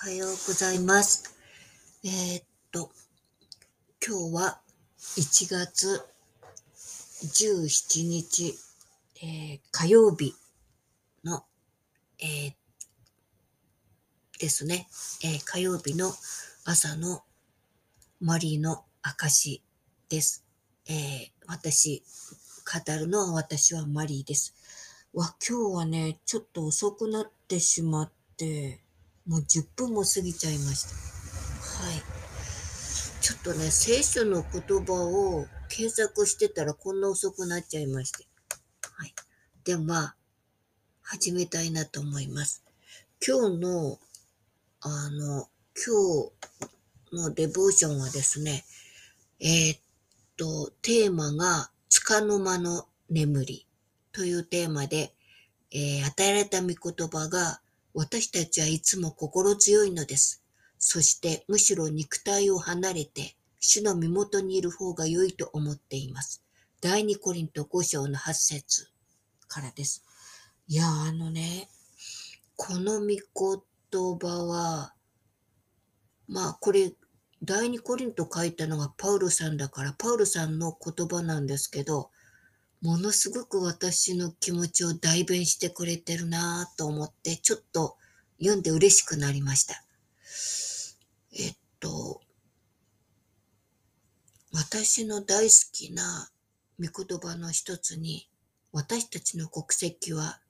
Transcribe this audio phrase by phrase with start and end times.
[0.00, 1.36] おはようございます。
[2.04, 2.92] えーっと、
[4.06, 4.60] 今日は
[5.16, 6.06] 1月
[7.24, 8.54] 17日、
[9.20, 10.36] えー火曜日
[11.24, 11.42] の、
[12.20, 12.52] えー
[14.38, 14.86] ですね、
[15.24, 16.12] え火曜日の
[16.64, 17.24] 朝の
[18.20, 19.64] マリーの証
[20.08, 20.44] です。
[20.88, 22.04] え私、
[22.86, 24.54] 語るのは私はマリーです。
[25.12, 28.80] わ、今日はね、ちょっと遅くなってしまって、
[29.28, 30.94] もう10分も過ぎちゃいました。
[31.84, 32.02] はい。
[33.20, 38.26] ちょっとね、聖書の言葉を検索してたらこんな遅くなっちゃいまして。
[38.90, 39.14] はい。
[39.64, 40.16] でもまあ、
[41.02, 42.64] 始めたいなと思います。
[43.26, 43.98] 今日の、
[44.80, 46.30] あの、今
[47.10, 48.64] 日のデボーションはですね、
[49.40, 49.80] えーっ
[50.38, 53.66] と、テーマが、つかの間の眠り
[54.12, 55.12] というテーマで、
[55.70, 57.60] えー与えられた御言葉が、
[57.98, 60.44] 私たちはいつも心強いのです。
[60.78, 66.44] そして、むしろ肉体を離れて、主の身元にいる方が良いと思っています。
[66.80, 68.86] 第二コリント5章の8節
[69.48, 70.04] からです。
[70.68, 71.68] いや、あのね、
[72.54, 73.20] この御言
[74.16, 74.94] 葉は、
[76.28, 76.92] まあ、これ、
[77.42, 82.12] 第二コリント書いたのがパウルさんだから、パウルさんの言葉なんですけど、
[82.80, 87.96] ものすごく私の気持ちを代弁してくれてるなぁと思って、ちょっと
[88.38, 89.82] 読んで嬉しくなりました。
[91.32, 92.20] えっと、
[94.52, 96.30] 私の大好きな
[96.78, 98.28] 御言葉の一つに、
[98.72, 100.40] 私たちの国籍は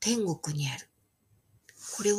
[0.00, 0.88] 天国にある。
[1.96, 2.18] これは、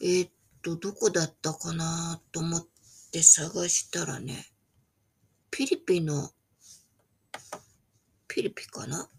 [0.00, 0.30] えっ
[0.62, 2.66] と、どこだったかなと思っ
[3.10, 4.46] て探したらね、
[5.50, 6.30] ピリピンの、
[8.34, 9.10] ピリピかな？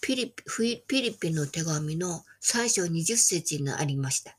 [0.00, 4.38] ピリピ、フィピリピの手紙の最章20節にありました。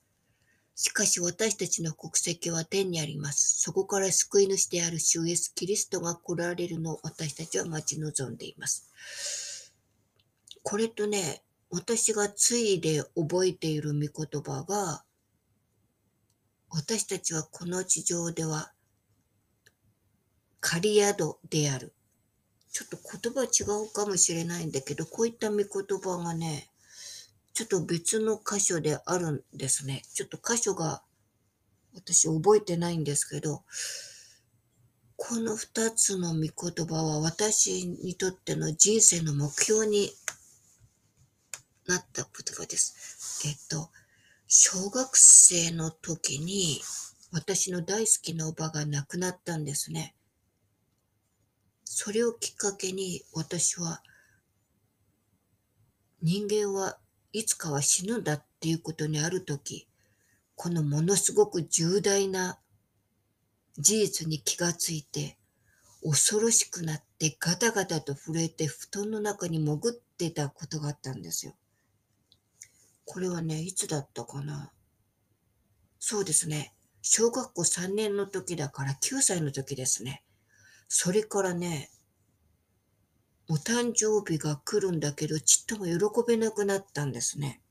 [0.75, 3.59] しかし私たちの国籍は天にあります。
[3.61, 9.73] そこから救い主である主イエス・キリストが来られるのを私たちは待ち望んでいます。
[10.63, 15.03] これとね、私がついで覚えている御言葉が、
[16.69, 18.71] 私たちはこの地上では
[20.61, 21.93] 仮宿である。
[22.73, 26.69] ちょっと言葉違うかもしれないんだけど、こういった御言葉がね、
[27.53, 30.01] ちょっと別の箇所であるんですね。
[30.15, 31.03] ちょっと箇所が
[31.93, 33.61] 私覚えてないんですけど、
[35.17, 40.09] この二つの御言葉は私にとっての人生の目標に
[41.85, 43.47] なった言葉です。
[43.47, 43.91] えっと、
[44.47, 46.81] 小学生の時に
[47.31, 50.15] 私の大好きなおばが亡くなったんですね。
[51.95, 54.01] それをきっかけに私は
[56.23, 56.97] 人間は
[57.33, 59.87] いつかは死ぬんだっていうことにある時
[60.55, 62.57] このものすごく重大な
[63.77, 65.37] 事実に気がついて
[66.03, 71.53] 恐ろしくなってガタガタと震えて布団の中に潜ってたことがあったんですよ。
[73.05, 74.71] これはね、いつだったかな
[75.99, 76.73] そうですね。
[77.03, 80.22] 小学校3年の時だから9歳の時ですね。
[80.95, 81.89] それからね、
[83.49, 87.63] お誕生日が来るんだけど、ちっとも喜べなくなったんですね。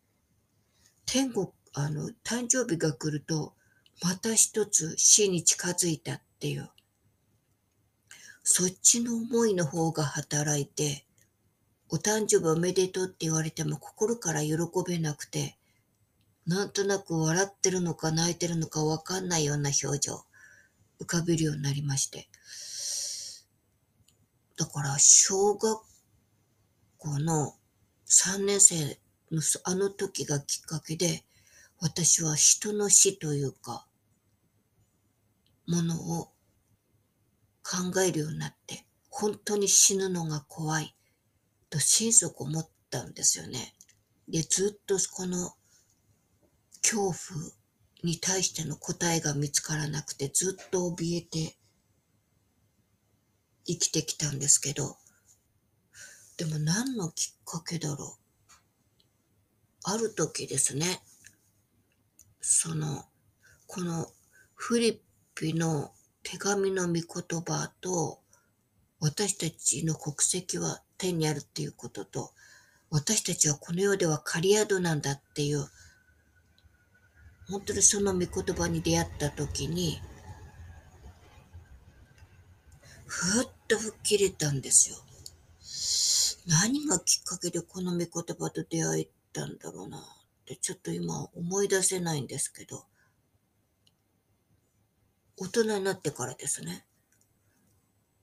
[1.06, 3.54] 天国、あの、誕生日が来ると、
[4.02, 6.68] また一つ死に近づいたっていう、
[8.42, 11.06] そっちの思いの方が働いて、
[11.90, 15.56] お誕生日おめでとうって言われても心から喜べなくて、
[16.44, 20.24] なんとなく笑ってるのか泣いてるのかわかんないような表情、
[21.00, 22.28] 浮かべるようになりまして。
[24.56, 25.80] だから、小学
[26.98, 27.54] 校の
[28.06, 28.98] 3年生
[29.30, 31.24] のあの時がきっかけで、
[31.80, 33.86] 私は人の死というか、
[35.66, 36.32] ものを
[37.62, 40.94] 考えるようになって、本当に死ぬのが怖い
[41.70, 43.74] と心底思ったんですよね。
[44.28, 45.54] で、ずっとこの
[46.82, 47.12] 恐怖
[48.02, 51.56] に対しての答えが見つからなくて、ずっと怯えて
[53.66, 54.96] 生きてきたんですけど、
[56.36, 58.22] でも何のきっかけだろう。
[59.84, 61.00] ある時ですね、
[62.40, 63.04] その、
[63.66, 64.06] この
[64.54, 64.98] フリッ
[65.34, 65.92] ピの
[66.22, 67.02] 手紙の御言
[67.40, 68.20] 葉と、
[69.00, 72.32] 私たちの国籍は天にあるっていうことと、
[72.90, 75.66] 私たちはこの世では仮宿なんだっていう、
[77.48, 80.00] 本当にその御言葉に出会った時に、
[83.06, 84.96] ふっと吹っ切れたんですよ。
[86.46, 90.00] 何がきっかけでこの御言葉と出会えたんだろうなっ
[90.44, 92.84] てちょっと今思い出せないんですけど、
[95.36, 96.84] 大人になってからですね。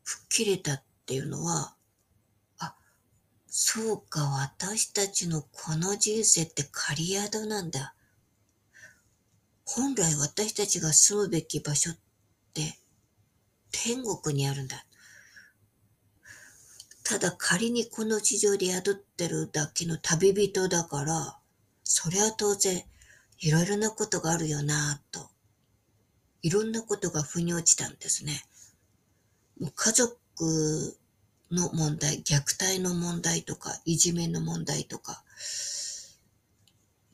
[0.03, 1.75] 吹っ切れたっていうのは、
[2.59, 2.75] あ、
[3.47, 7.93] そうか、私たちのこの人生って狩宿なんだ。
[9.65, 11.97] 本来私たちが住むべき場所っ
[12.53, 12.79] て
[13.71, 14.83] 天国にあるんだ。
[17.09, 21.39] ただ仮にこの地上で宿ってるだけの旅人だから、
[21.83, 22.83] それは当然
[23.39, 25.27] いろいろなことがあるよなぁと。
[26.43, 28.43] いろんなことが腑に落ちたんですね。
[29.59, 30.15] もう家族
[31.49, 35.23] の問題、虐待の問題とか、いじめの問題とか、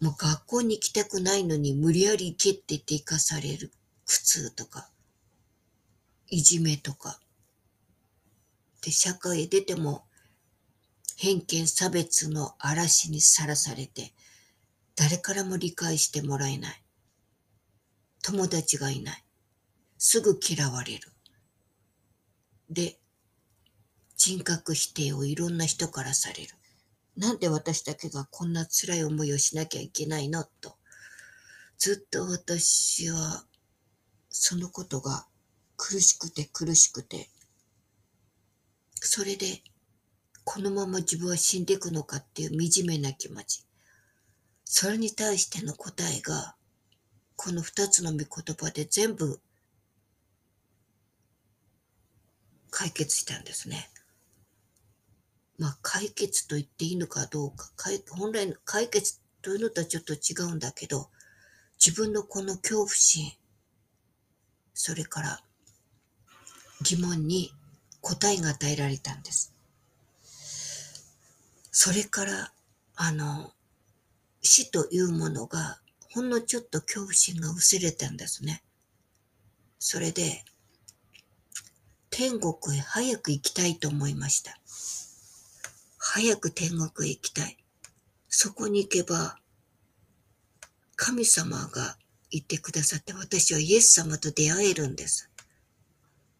[0.01, 3.71] もう学校に行きたくないのに無理やり行けって言って行かされる
[4.05, 4.89] 苦痛とか、
[6.27, 7.17] いじめとか。
[8.85, 10.05] で、社会へ出ても
[11.17, 14.13] 偏見差別の嵐にさらされて、
[14.95, 16.83] 誰からも理解してもらえない。
[18.21, 19.23] 友達がいない。
[19.97, 21.11] すぐ嫌われる。
[22.69, 22.99] で、
[24.17, 26.53] 人格否定をいろんな人からされる。
[27.17, 30.43] なんで私だけがこんな辛い思いをしなきゃいけないの？
[30.61, 30.75] と。
[31.79, 33.45] ずっと私は、
[34.29, 35.25] そのことが
[35.75, 37.29] 苦しくて苦しくて、
[39.05, 39.61] それで、
[40.43, 43.63] このまま自分は死んでいくのかっていう惨めな気持ち。
[44.63, 46.55] それに対しての答えが、
[47.35, 49.39] この二つの御言葉で全部
[52.71, 53.89] 解決したんですね。
[55.57, 57.71] まあ解決と言っていいのかどうか、
[58.09, 61.09] 本来の解決というのとはちょっと違うんだけど、
[61.83, 63.31] 自分のこの恐怖心、
[64.73, 65.41] それから
[66.81, 67.53] 疑問に
[68.07, 69.51] 答えが与えられたんです。
[71.71, 72.53] それから、
[72.95, 73.51] あの、
[74.43, 75.79] 死というものが、
[76.11, 78.61] ほんのちょっと恐怖心が薄れたんですね。
[79.79, 80.45] それで、
[82.11, 84.55] 天国へ早く行きたいと思いました。
[85.97, 87.57] 早く天国へ行きたい。
[88.29, 89.39] そこに行けば、
[90.95, 91.97] 神様が
[92.29, 95.31] いてくださって私はイエス様と出会えるんです。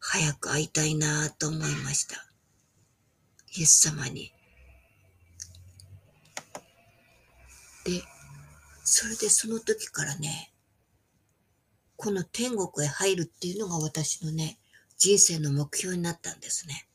[0.08, 2.28] 早く会いたいなと思いました。
[3.58, 4.32] イエス様に。
[7.84, 8.04] で、
[8.84, 10.54] それでその時からね、
[11.98, 14.60] この天国へ入るっていうのが私のね、
[14.98, 16.88] 人生の目標になったんですね。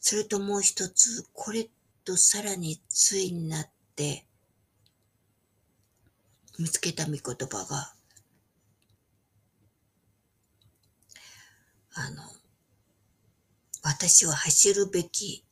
[0.00, 1.68] それともう一つ、これ
[2.04, 4.26] とさらに対になって
[6.58, 7.94] 見つけた御言葉が、
[11.94, 12.22] あの、
[13.82, 15.44] 私は走るべき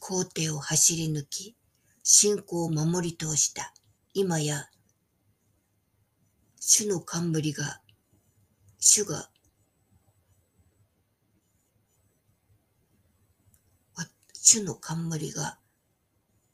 [0.00, 1.56] 工程を走り抜き、
[2.02, 3.72] 信仰を守り通した。
[4.14, 4.68] 今や、
[6.60, 7.80] 主の冠が、
[8.78, 9.30] 主が
[14.50, 15.58] 主の冠が、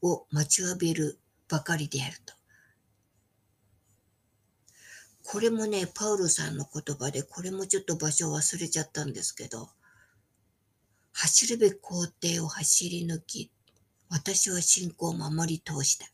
[0.01, 1.17] を待ちわびる
[1.47, 2.33] ばかりであると。
[5.27, 9.69] これもね、パウルさんの言葉で、これもちょっと場所を忘れちゃったんですけど、
[11.13, 13.51] 走るべき工程を走り抜き、
[14.09, 16.05] 私は信仰を守り通した。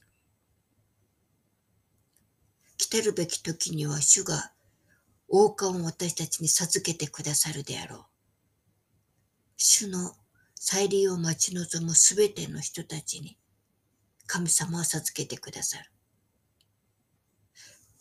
[2.77, 4.53] 来てるべき時には主が
[5.27, 8.05] 王冠を私たちに授けてくださるであろう。
[9.57, 10.13] 主の
[10.55, 13.37] 再利を待ち望むすべての人たちに
[14.25, 15.90] 神様は授けてくださる。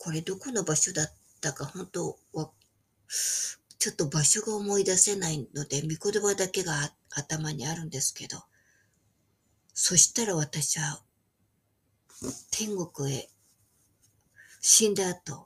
[0.03, 2.49] これどこの場所だったか本当は、
[3.77, 8.37] ちょっと場所が思い出せないので、御言葉だけが頭にあるんですけど、
[9.75, 11.03] そしたら私は
[12.49, 13.29] 天国へ
[14.59, 15.45] 死んだ後、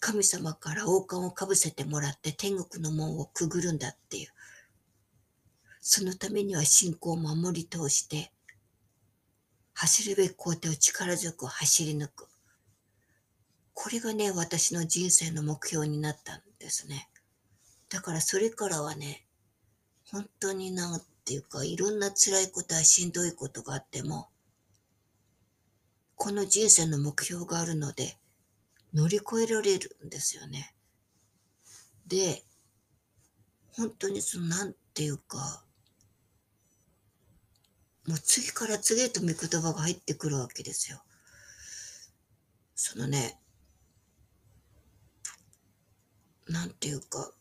[0.00, 4.28] 神様から王冠をかぶせてもらって天国の門をくぐるんだっていう、
[5.80, 8.32] そのためには信仰を守り通して、
[9.72, 12.27] 走るべき工程を力強く走り抜く。
[13.80, 17.08] これがね、私の人生の目標になったんですね。
[17.88, 19.24] だからそれからはね、
[20.10, 24.30] 本当になんていうか、いろんな辛いことやしんどいことがあっても、
[26.16, 28.18] この人生の目標があるので、
[28.92, 30.74] 乗り越えられるんですよね。
[32.08, 32.42] で、
[33.76, 35.62] 本当にその、なんていうか、
[38.08, 41.00] もう次から次へと御言葉が入ってくるわけですよ。
[42.74, 43.38] そのね、
[46.48, 47.32] なんていうか、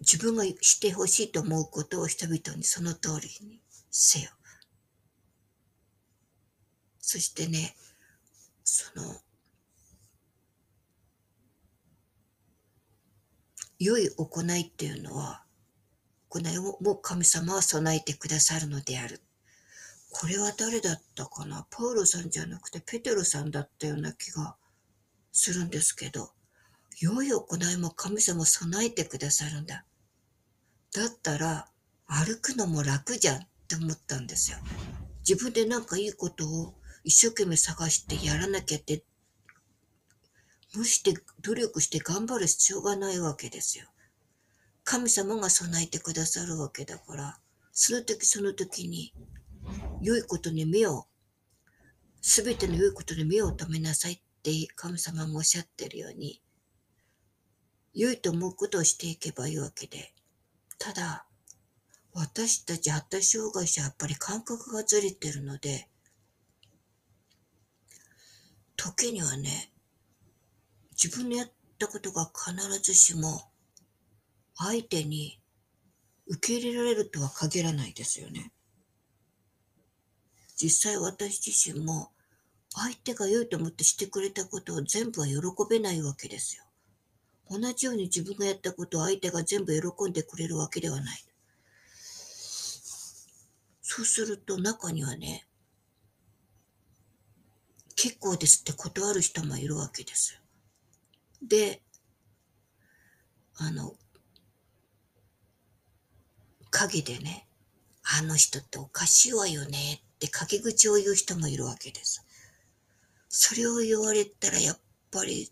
[0.00, 4.30] 自分がしてほしいと思うことを人々にその通りにせよ。
[7.00, 7.74] そしてね、
[8.64, 9.20] その、
[13.78, 15.42] 良い行いっていうのは、
[16.28, 19.22] 行いをも神様は備えてくださるのである。
[20.10, 21.66] これは誰だったかな？
[21.70, 24.56] パウロさんじゃなくてペテロさんだったような気が
[25.32, 26.30] するんですけど、
[27.00, 29.84] 良い行いも神様備えてくださるんだ。
[30.92, 31.68] だったら、
[32.06, 34.58] 歩くのも楽じゃんって思ったんですよ。
[35.28, 39.04] 自分でなんかいいことを一生懸命探してやらなきゃって、
[40.74, 43.86] 無して努力して頑張る必要がないわけですよ。
[44.84, 47.38] 神様が備えてくださるわけだから、
[47.72, 49.14] その時その時に、
[50.02, 51.06] 良いことに目を、
[52.20, 56.40] すべての良いことに目を留めなさいって神様がおっしゃってるように、
[57.94, 60.12] 良いと思うことをしていけばいいわけで、
[60.78, 61.26] ただ、
[62.12, 65.88] 私たち発達障害者はやっぱり感覚がずれてるので、
[68.76, 69.72] 時にはね、
[70.90, 73.42] 自分のやったことが必ずしも
[74.56, 75.40] 相手に
[76.26, 78.52] 受け入れられるとは限らないですよね。
[80.56, 82.10] 実際私自身も
[82.74, 85.34] 相手が良いと思ってしてくれたことを全部は喜
[85.68, 86.63] べないわけですよ。
[87.50, 91.24] 同じように自分がやったことを相手が全部喜んでくれるわけではない。
[93.82, 95.46] そうすると中にはね、
[97.96, 100.40] 結構ですって断る人もいるわけです。
[101.42, 101.80] で、
[103.56, 103.94] あの、
[106.70, 107.46] 陰でね、
[108.02, 112.26] あの人っておかしいわよねって陰口を言う人もいるわけです。
[113.28, 115.50] それを言われたらやっぱり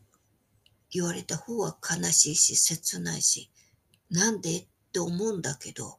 [0.92, 3.50] 言われた方は悲しいし切ないし、
[4.10, 5.98] なんでって思うんだけど、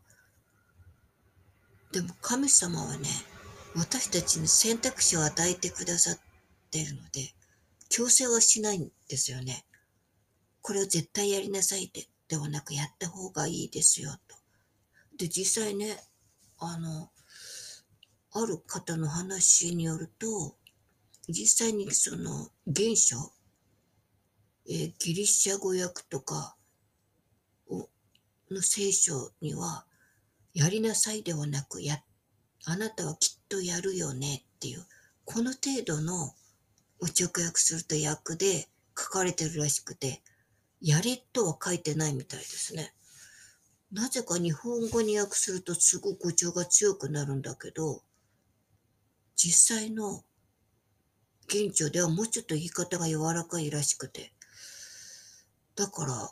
[1.92, 3.08] でも神様はね、
[3.76, 6.20] 私たちに選択肢を与えてくださっ
[6.70, 7.34] てるので、
[7.90, 9.66] 強制はしないんですよね。
[10.62, 14.36] これを絶対やりなさいで、ではなくやった方がいいですよ、と。
[15.18, 15.98] で、実際ね、
[16.60, 17.10] あの、
[18.32, 20.56] ある方の話によると、
[21.30, 23.32] 実際にその原書、
[24.76, 26.56] えー、ギリシャ語訳とか
[27.70, 27.90] を
[28.50, 29.86] の聖書には、
[30.56, 32.02] やりなさいではなく、や、
[32.66, 34.88] あなたはきっとやるよねっていう、
[35.26, 36.34] この程度の
[37.02, 40.24] 直訳すると訳で書かれてるらしくて、
[40.82, 42.96] やれとは書いてないみたいですね。
[43.92, 48.02] なぜか日本語に訳するとすごく語調が強くなるんだけど、
[49.36, 50.24] 実際の
[51.46, 54.34] 現地ではもうちょっと言い方が柔らかいらしくて。
[55.76, 56.32] だから、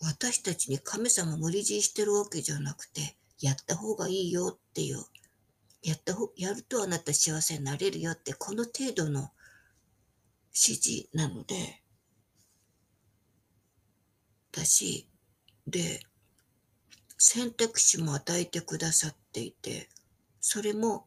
[0.00, 5.04] 私たちに神様無理強いしてるわけじゃなくて、やった方がいいよっていう、
[5.82, 9.30] やった方、やるとあなた幸せになれるよって、この程度の
[10.52, 11.82] 指示なので、
[14.52, 15.08] だし、
[15.66, 16.00] で、
[17.18, 19.90] 選択肢も与えてくださっていて、
[20.40, 21.06] それも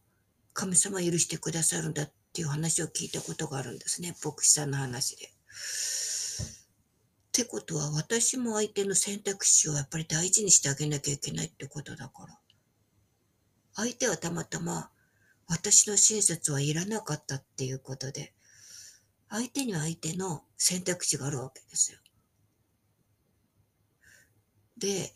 [0.53, 4.15] 神様許してくださるんだっていう話を聞いたことがあるんですね。
[4.23, 5.33] 牧師さんの話で。
[5.53, 12.37] ってことは私も相手の選択肢をやっぱり大事にしてあげなきゃいけないってことだから。
[13.75, 14.91] 相手はたまたま
[15.47, 18.33] 私の親切はいらなかったっていうことで、
[19.29, 21.99] 相手には相手の選択肢があるわけですよ。
[24.77, 25.13] で、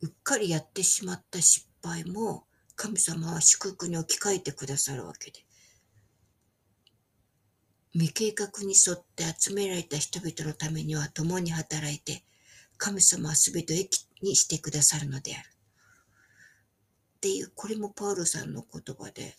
[0.00, 5.44] うっかりやってしまった失敗も神様は祝福に置き換えてくださるわけで。
[7.92, 12.24] 未計画に沿って集められた人々のためには共に働いて、
[12.78, 15.48] 神様は全てを益にしてくださるのである。
[17.16, 19.34] っていう、これもパウロさんの言葉で、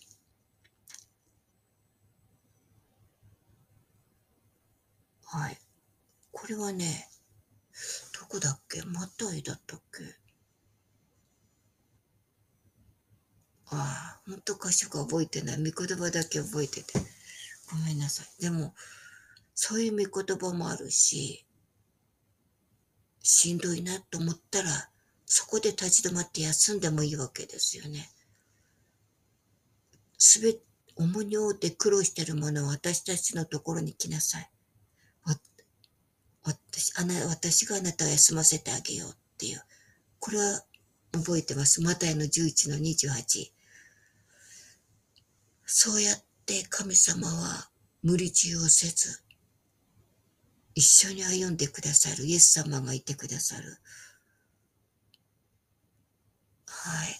[5.24, 5.58] はい。
[6.30, 7.08] これはね、
[8.20, 8.82] どこだっけ？
[8.82, 10.04] マタイだったっけ？
[13.74, 15.58] ああ、ほんと歌詞が覚えてない。
[15.58, 17.00] 見言葉だけ覚えてて。
[17.72, 18.42] ごめんなさい。
[18.42, 18.74] でも、
[19.54, 21.46] そういう見言葉もあるし、
[23.22, 24.90] しんどいなと思ったら、
[25.24, 28.10] そこで立ち止まって休んでもいいわけですよね。
[30.18, 30.56] すべ、
[30.96, 34.50] 重荷を負って苦労しているものを私たちのところに来なさい。
[36.44, 39.62] 私あな私があなたを休ませてあげようっていう。
[40.18, 40.64] これは
[41.12, 41.80] 覚えてます。
[41.82, 43.52] マタイの11の28。
[45.66, 47.70] そうやって神様は
[48.02, 49.22] 無理強いをせず、
[50.74, 53.78] 一緒に歩んでくださるイエス様がいてくださる。
[56.66, 57.18] はい。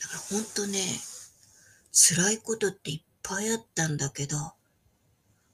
[0.00, 1.00] だから本当ね、
[1.92, 4.36] 辛いことっていっぱいあったんだけど、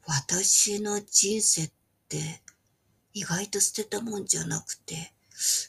[0.07, 1.71] 私の人生っ
[2.09, 2.43] て
[3.15, 5.13] 意外と捨てたもんじゃなくて、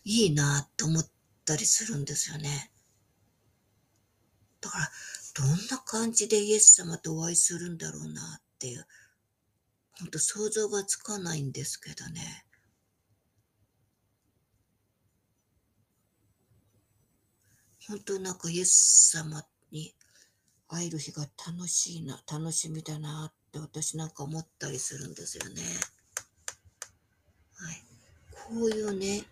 [0.03, 1.09] いいなと思っ
[1.45, 2.71] たりするんですよね。
[4.61, 4.91] だから、
[5.35, 8.85] どんな感じでイエス様とお会いするんだろうなっていう、
[9.91, 12.45] ほんと想像がつかないんですけどね。
[17.87, 19.95] 本当なんかイエス様に
[20.67, 25.63] 会える日が楽しいな、楽しみだなって私なんか思ったりするんですよね。
[27.55, 27.83] はい。
[28.31, 29.23] こういうね、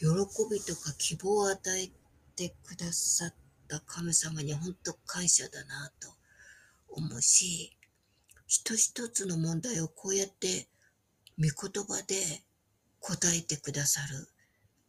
[0.00, 0.06] 喜
[0.50, 1.90] びとか希望を与え
[2.34, 3.34] てくださっ
[3.68, 6.08] た神様に本当感謝だなと
[6.88, 7.76] 思うし、
[8.46, 10.68] 一つ一つの問題をこうやって
[11.38, 12.42] 御言葉で
[12.98, 14.28] 答えてくださる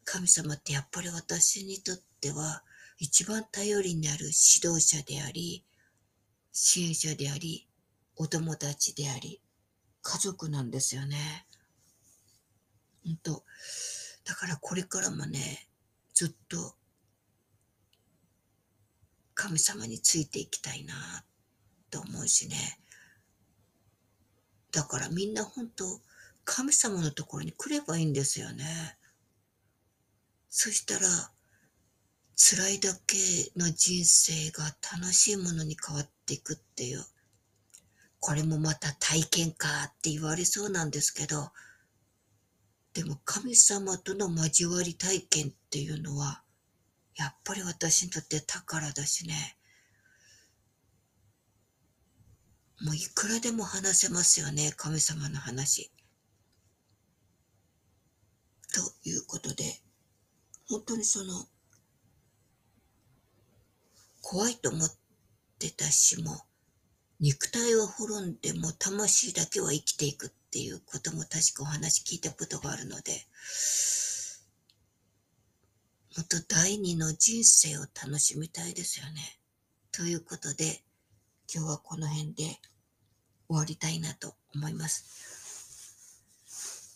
[0.06, 2.64] 神様ってやっぱり私にとっては
[2.98, 5.66] 一番頼りになる指導者であり、
[6.54, 7.68] 支援者であり、
[8.16, 9.42] お友達であり、
[10.02, 11.46] 家族なんですよね。
[13.04, 13.44] 本当
[14.32, 15.68] だからこれからもね、
[16.14, 16.76] ずっと
[19.34, 20.94] 神様についていきたいな
[21.90, 22.56] と思うしね。
[24.72, 25.84] だからみんな本当
[26.46, 28.96] 神様のところに来ればいいんですよね。
[30.50, 31.02] そしたら、
[32.38, 33.18] 辛いだけ
[33.58, 34.64] の人生が
[34.98, 37.04] 楽しいものに変わっていくっていう。
[38.22, 41.52] これもまた体験かって言われそうなんですけど、
[42.94, 46.44] でも神様との交わり体験っていうのは、
[47.16, 49.58] やっぱり私にとって宝だしね。
[52.82, 55.92] もういくらでも話せますよね、神様の話。
[58.74, 59.82] ということで、
[60.68, 61.46] 本当にその、
[64.22, 64.92] 怖いと思っ
[65.60, 66.46] てたしも、
[67.20, 73.26] 肉体は滅んでも魂だけは生きていくっていうことも確かお話聞いたことがあるので、
[76.18, 79.40] もっと第二の人生を楽しみたいですよね。
[79.94, 80.84] ということで、
[81.54, 82.44] 今日はこの辺で
[83.48, 85.06] 終わりたいなと思います。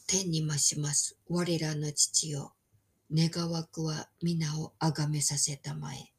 [0.07, 1.17] 天に増します。
[1.29, 2.53] 我らの父よ。
[3.09, 6.11] 願わくは皆をあがめさせたまえ。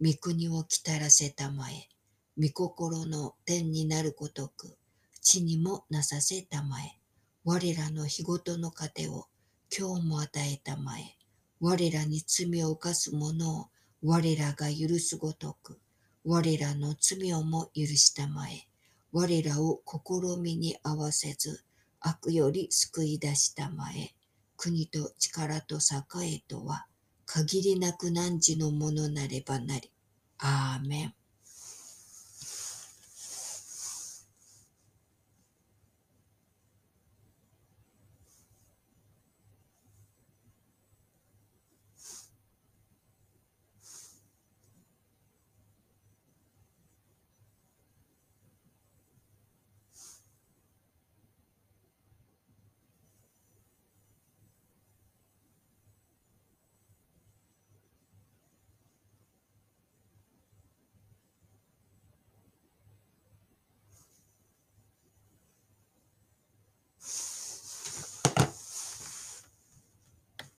[0.00, 1.88] 御国を来たらせたまえ。
[2.36, 4.76] 御心の天になるごとく。
[5.24, 7.00] 地にもなさせたまえ。
[7.44, 9.26] 我らの日ごとの糧を
[9.74, 11.16] 今日も与えたまえ。
[11.60, 13.70] 我らに罪を犯す者を
[14.02, 15.80] 我らが許すごとく。
[16.26, 18.68] 我らの罪をも許したまえ。
[19.12, 21.64] 我らを試みに合わせず、
[22.00, 24.14] 悪より救い出したまえ。
[24.58, 26.86] 国と力と栄えとは、
[27.24, 29.90] 限りなく汝のものなればなり。
[30.36, 31.14] アーメン。